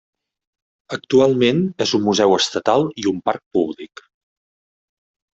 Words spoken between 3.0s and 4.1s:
i un parc públic.